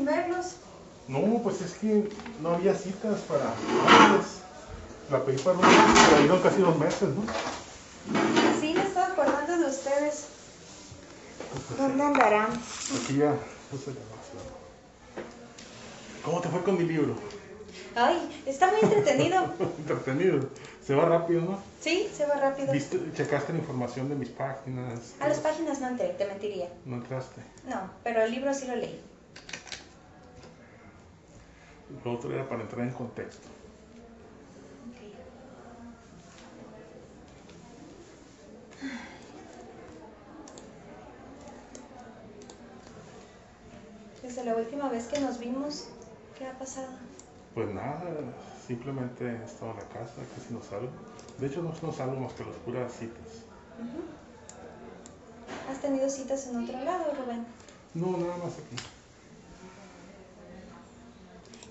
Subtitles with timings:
[0.00, 0.56] sin verlos.
[1.08, 2.08] No, pues es que
[2.40, 4.40] no había citas para antes.
[5.10, 7.22] La pedí para un casi dos meses, ¿no?
[8.60, 10.28] Sí, me estaba acordando de ustedes.
[11.52, 12.50] Pues, ¿Dónde andarán?
[12.50, 13.34] Aquí ya
[13.70, 14.42] puse la grabación.
[16.24, 17.16] ¿Cómo te fue con mi libro?
[17.96, 19.52] Ay, está muy entretenido.
[19.78, 20.48] Entretenido.
[20.86, 21.58] Se va rápido, ¿no?
[21.80, 22.72] Sí, se va rápido.
[22.72, 25.14] ¿Viste, checaste la información de mis páginas?
[25.18, 26.68] A las páginas no entré, te mentiría.
[26.84, 27.40] ¿No entraste?
[27.68, 29.00] No, pero el libro sí lo leí.
[32.04, 33.48] Lo otro era para entrar en contexto.
[44.22, 45.88] Desde la última vez que nos vimos,
[46.38, 46.88] ¿qué ha pasado?
[47.54, 48.04] Pues nada,
[48.66, 50.88] simplemente he estado en la casa, casi no salgo.
[51.38, 53.44] De hecho, no, no salgo más que las puras citas.
[55.68, 57.44] ¿Has tenido citas en otro lado, Rubén?
[57.94, 58.76] No, nada más aquí.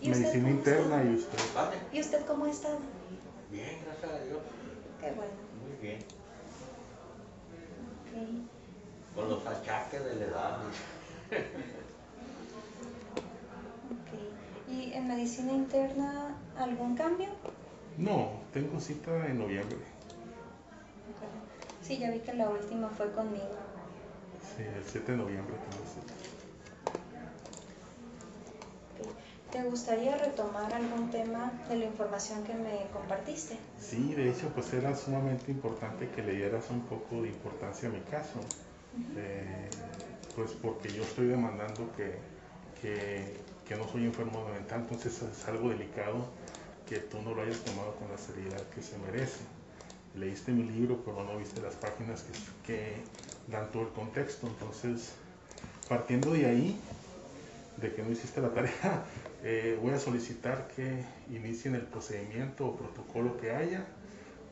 [0.00, 1.10] ¿Y usted Medicina interna está?
[1.10, 1.38] y usted.
[1.92, 2.78] ¿Y usted cómo ha estado?
[3.50, 4.38] Bien, gracias a Dios.
[5.00, 5.32] Qué bueno.
[5.62, 5.98] Muy bien.
[8.04, 9.14] Ok.
[9.16, 10.58] Con los achaques de la edad.
[13.90, 14.70] ok.
[14.70, 17.28] ¿Y en medicina interna algún cambio?
[17.96, 19.78] No, tengo cita en noviembre.
[21.82, 23.56] Sí, ya vi que la última fue conmigo.
[24.56, 26.12] Sí, el 7 de noviembre tengo cita.
[29.58, 33.56] ¿Te gustaría retomar algún tema de la información que me compartiste?
[33.80, 37.92] Sí, de hecho, pues era sumamente importante que le dieras un poco de importancia a
[37.92, 38.38] mi caso.
[39.16, 39.68] Eh,
[40.36, 42.18] pues porque yo estoy demandando que,
[42.80, 46.26] que, que no soy enfermo mental, entonces es algo delicado
[46.88, 49.40] que tú no lo hayas tomado con la seriedad que se merece.
[50.14, 52.22] Leíste mi libro, pero no viste las páginas
[52.64, 53.02] que, que
[53.48, 54.46] dan todo el contexto.
[54.46, 55.14] Entonces,
[55.88, 56.80] partiendo de ahí,
[57.78, 59.04] de que no hiciste la tarea,
[59.44, 63.86] eh, voy a solicitar que inicien el procedimiento o protocolo que haya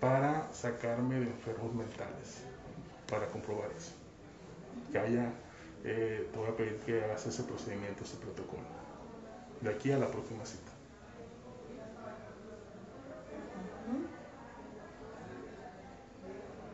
[0.00, 2.42] para sacarme de enfermos mentales,
[3.08, 3.92] para comprobar eso.
[4.90, 5.30] Que haya,
[5.84, 8.64] eh, te voy a pedir que hagas ese procedimiento, ese protocolo,
[9.60, 10.72] de aquí a la próxima cita.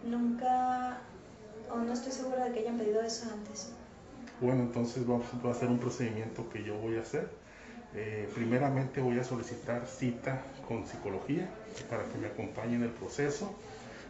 [0.05, 1.01] Nunca,
[1.71, 3.73] o no estoy segura de que hayan pedido eso antes.
[4.41, 7.29] Bueno, entonces vamos va a hacer un procedimiento que yo voy a hacer.
[7.95, 11.49] Eh, primeramente voy a solicitar cita con psicología
[11.89, 13.55] para que me acompañe en el proceso.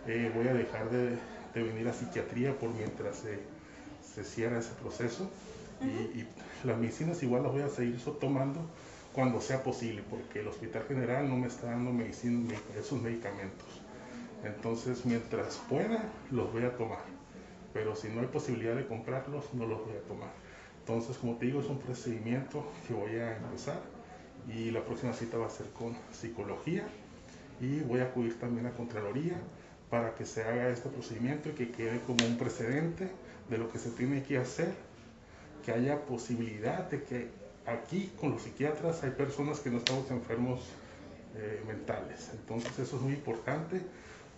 [0.07, 1.11] Eh, voy a dejar de,
[1.55, 3.39] de venir a psiquiatría por mientras se,
[4.15, 5.31] se cierra ese proceso.
[5.81, 5.87] y,
[6.21, 6.29] y
[6.65, 8.61] las medicinas igual las voy a seguir tomando
[9.13, 13.67] cuando sea posible, porque el Hospital General no me está dando medicina, me- esos medicamentos.
[14.45, 17.05] Entonces, mientras pueda, los voy a tomar.
[17.73, 20.31] Pero si no hay posibilidad de comprarlos, no los voy a tomar.
[20.89, 23.79] Entonces, como te digo, es un procedimiento que voy a empezar
[24.49, 26.89] y la próxima cita va a ser con psicología
[27.61, 29.35] y voy a acudir también a Contraloría
[29.91, 33.11] para que se haga este procedimiento y que quede como un precedente
[33.51, 34.73] de lo que se tiene que hacer,
[35.63, 37.29] que haya posibilidad de que
[37.67, 40.71] aquí con los psiquiatras hay personas que no estamos enfermos
[41.37, 42.31] eh, mentales.
[42.33, 43.83] Entonces eso es muy importante.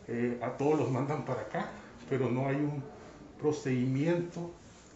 [0.09, 1.69] Eh, a todos los mandan para acá,
[2.09, 2.83] pero no hay un
[3.39, 4.51] procedimiento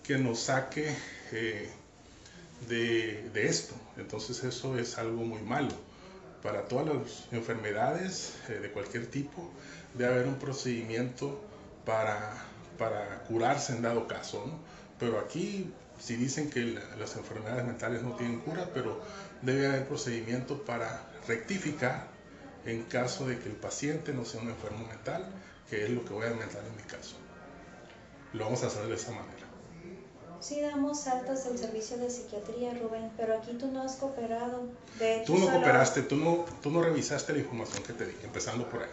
[0.06, 0.94] que nos saque
[1.32, 1.68] eh,
[2.68, 3.74] de, de esto.
[3.96, 5.72] Entonces eso es algo muy malo.
[6.42, 9.50] Para todas las enfermedades eh, de cualquier tipo
[9.94, 11.42] debe haber un procedimiento
[11.86, 12.34] para,
[12.78, 14.44] para curarse en dado caso.
[14.46, 14.58] ¿no?
[14.98, 19.00] Pero aquí si dicen que la- las enfermedades mentales no tienen cura, pero
[19.42, 22.08] debe haber procedimiento para rectificar
[22.66, 25.24] en caso de que el paciente no sea un enfermo mental,
[25.70, 27.16] que es lo que voy a aumentar en mi caso.
[28.32, 29.43] Lo vamos a hacer de esa manera.
[30.44, 34.64] Sí damos altas del servicio de psiquiatría, Rubén, pero aquí tú no has cooperado.
[34.98, 38.04] De hecho, Tú no solo- cooperaste, tú no, tú no revisaste la información que te
[38.04, 38.90] di, empezando por ahí.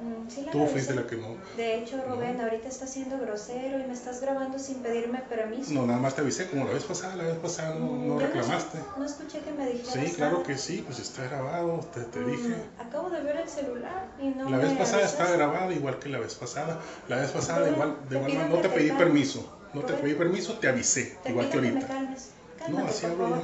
[0.00, 1.34] Mm, sí la Tú fuiste la que no...
[1.56, 5.72] De hecho, Rubén, ahorita estás siendo grosero y me estás grabando sin pedirme permiso.
[5.72, 8.18] No, nada más te avisé, como la vez pasada, la vez pasada no, Mm, no
[8.20, 8.78] reclamaste.
[8.96, 10.44] No, escuché que me dijeras Sí, claro nada.
[10.46, 12.54] que sí, pues está grabado, te, te Mm, dije.
[12.78, 16.08] Acabo de ver el celular y no La vez me pasada está grabado igual que
[16.08, 16.78] la vez pasada.
[17.08, 19.58] La vez pasada de Rubén, igual, de igual no te pedí permiso.
[19.74, 21.86] No te pedí permiso, te avisé, Te igual que ahorita.
[21.86, 22.28] calmes.
[22.58, 23.42] No, Cálmate, así por hablo yo.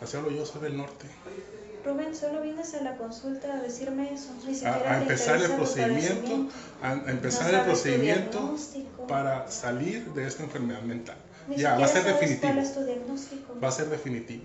[0.00, 1.06] Así hablo yo, soy del norte.
[1.84, 4.30] Rubén, solo vienes a la consulta a decirme eso.
[4.44, 6.48] Ni A, siquiera a empezar el procedimiento,
[6.82, 8.56] a, a empezar No el procedimiento
[9.08, 11.16] para salir de esta enfermedad mental.
[11.48, 12.54] Ni Ya, va a ser definitivo.
[13.62, 14.44] Va a ser definitivo.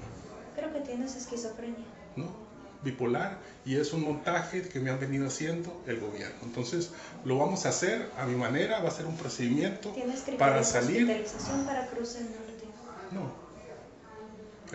[0.56, 1.86] Creo que tienes esquizofrenia.
[2.16, 2.51] ¿no?
[2.84, 6.38] Bipolar y es un montaje que me han venido haciendo el gobierno.
[6.44, 6.92] Entonces
[7.26, 9.94] lo vamos a hacer a mi manera, va a ser un procedimiento
[10.38, 11.04] para de salir.
[11.04, 12.66] hospitalización para Cruz del Norte.
[13.12, 13.32] No.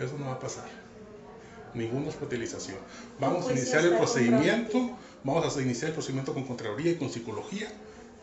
[0.03, 0.65] Eso no va a pasar.
[1.73, 2.77] Ninguna hospitalización.
[3.19, 7.09] Vamos a Pues iniciar el procedimiento, vamos a iniciar el procedimiento con Contraloría y con
[7.09, 7.67] Psicología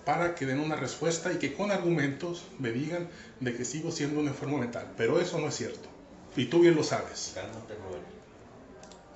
[0.04, 3.08] para que den una respuesta y que con argumentos me digan
[3.40, 4.92] de que sigo siendo un enfermo mental.
[4.96, 5.88] Pero eso no es cierto.
[6.36, 7.32] Y tú bien lo sabes.
[7.34, 7.74] Cálmate.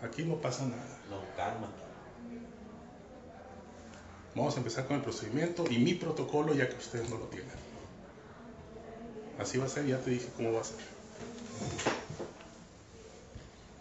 [0.02, 0.98] Aquí no pasa nada.
[1.10, 1.88] No, cálmate.
[4.34, 7.50] Vamos a empezar con el procedimiento y mi protocolo ya que ustedes no lo tienen.
[9.38, 10.76] Así va a ser, ya te dije cómo va a ser.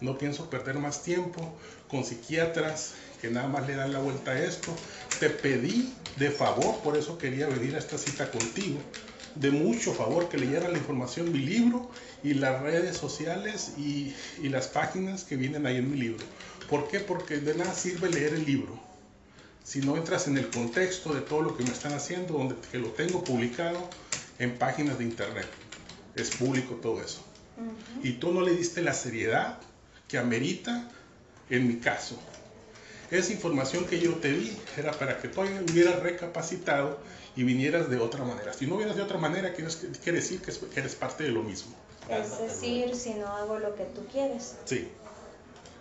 [0.00, 1.56] No pienso perder más tiempo
[1.88, 4.72] con psiquiatras que nada más le dan la vuelta a esto.
[5.18, 8.78] Te pedí de favor, por eso quería venir a esta cita contigo,
[9.40, 11.90] de mucho favor que leyeran la información, mi libro
[12.22, 16.24] y las redes sociales y, y las páginas que vienen ahí en mi libro.
[16.68, 17.00] ¿Por qué?
[17.00, 18.88] Porque de nada sirve leer el libro
[19.68, 22.78] si no entras en el contexto de todo lo que me están haciendo, donde que
[22.78, 23.86] lo tengo publicado
[24.38, 25.46] en páginas de internet.
[26.14, 27.22] Es público todo eso.
[28.02, 29.58] Y tú no le diste la seriedad
[30.08, 30.88] que amerita
[31.50, 32.18] en mi caso.
[33.10, 36.98] Esa información que yo te di era para que tú hubieras recapacitado
[37.36, 38.52] y vinieras de otra manera.
[38.52, 39.70] Si no vienes de otra manera, quiere
[40.02, 41.74] quiere decir que que eres parte de lo mismo.
[42.10, 44.56] Es decir, si no hago lo que tú quieres.
[44.66, 44.88] Sí,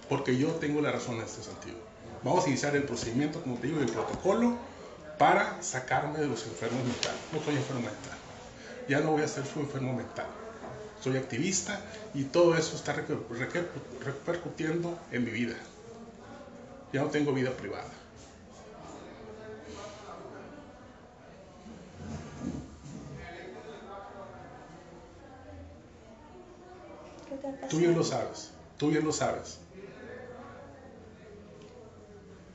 [0.07, 1.77] porque yo tengo la razón en este sentido.
[2.23, 4.57] Vamos a iniciar el procedimiento, como te digo, el protocolo
[5.17, 7.19] para sacarme de los enfermos mentales.
[7.33, 8.17] No soy enfermo mental.
[8.87, 10.27] Ya no voy a ser su enfermo mental.
[11.03, 11.79] Soy activista
[12.13, 13.67] y todo eso está reper- reper-
[14.03, 15.55] repercutiendo en mi vida.
[16.93, 17.91] Ya no tengo vida privada.
[27.69, 28.51] Tú bien lo sabes.
[28.77, 29.57] Tú bien lo sabes.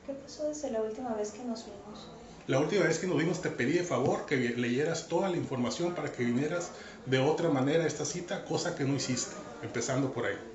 [0.05, 2.07] ¿Qué pasó desde la última vez que nos vimos?
[2.47, 5.93] La última vez que nos vimos te pedí de favor que leyeras toda la información
[5.93, 6.71] para que vinieras
[7.05, 10.52] de otra manera a esta cita, cosa que no hiciste, empezando por ahí.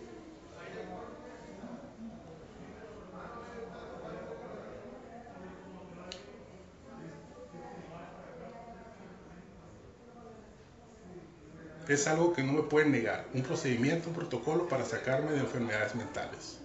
[11.88, 15.94] Es algo que no me pueden negar, un procedimiento, un protocolo para sacarme de enfermedades
[15.94, 16.58] mentales.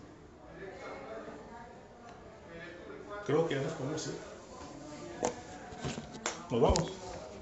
[3.25, 4.15] Creo que ya nos podemos ir.
[6.51, 6.91] Nos vamos.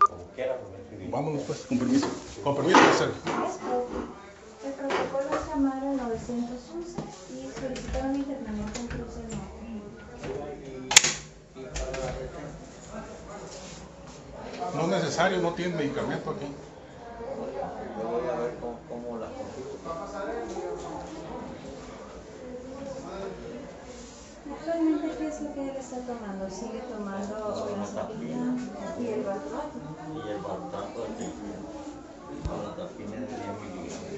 [0.07, 0.57] Como quiera,
[0.89, 1.07] sí.
[1.09, 2.07] Vámonos pues, con permiso.
[2.43, 3.13] Con permiso, Marcelo.
[4.63, 7.01] El protocolo es llamar al 911
[7.33, 9.61] y solicitar un internamiento en Norte.
[14.75, 16.45] No es necesario, no tienen medicamento aquí.
[17.97, 19.71] Yo voy a ver cómo, cómo la consigo.
[25.41, 26.49] Actualmente, ¿qué es lo que él está tomando?
[26.49, 28.57] ¿Sigue tomando olanzapina
[28.99, 29.79] y el Valproato?
[30.13, 31.27] Y el baltato de
[32.63, 34.09] la tapina de 10 miligramos.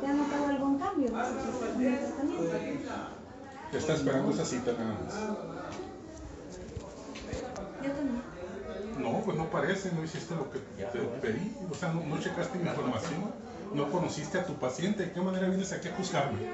[0.00, 2.52] ¿Te ha notado algún cambio en el tratamiento?
[3.72, 5.14] Está esperando esa cita nada más.
[7.82, 8.22] Yo también.
[8.98, 11.56] No, pues no parece, no hiciste lo que te pedí.
[11.70, 13.32] O sea, no, no checaste mi información,
[13.74, 15.06] no conociste a tu paciente.
[15.06, 16.48] ¿De qué manera vienes aquí a juzgarme?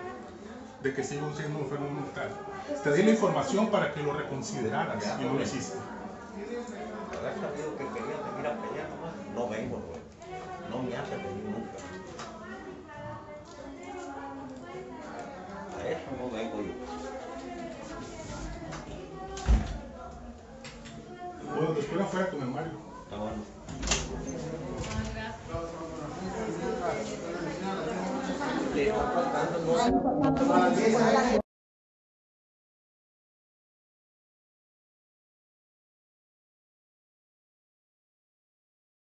[0.83, 2.31] De que sigo siendo enfermo mental.
[2.83, 5.77] Te di la información para que lo reconsideraras y no lo hiciste.
[7.19, 10.01] Haber sabido que quería venir a pelear nomás, no vengo, güey.
[10.71, 11.77] No me hace venir nunca.
[15.77, 16.73] A eso no vengo yo.
[21.55, 22.73] Bueno, después afuera con el Mario.
[23.05, 23.43] Está bueno.
[28.75, 29.59] Le está tratando,
[31.35, 31.40] no